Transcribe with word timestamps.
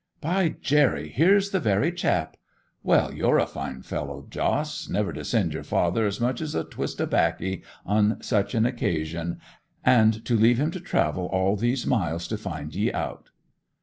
'By 0.19 0.55
Jerry, 0.59 1.09
here's 1.09 1.51
the 1.51 1.59
very 1.59 1.91
chap! 1.91 2.35
Well, 2.81 3.13
you're 3.13 3.37
a 3.37 3.45
fine 3.45 3.83
fellow, 3.83 4.25
Jos, 4.27 4.89
never 4.89 5.13
to 5.13 5.23
send 5.23 5.53
your 5.53 5.61
father 5.61 6.07
as 6.07 6.19
much 6.19 6.41
as 6.41 6.55
a 6.55 6.63
twist 6.63 6.99
o' 6.99 7.05
baccy 7.05 7.61
on 7.85 8.19
such 8.23 8.55
an 8.55 8.65
occasion, 8.65 9.37
and 9.85 10.25
to 10.25 10.35
leave 10.35 10.57
him 10.59 10.71
to 10.71 10.79
travel 10.79 11.27
all 11.27 11.55
these 11.55 11.85
miles 11.85 12.27
to 12.29 12.37
find 12.39 12.73
ye 12.73 12.91
out! 12.91 13.29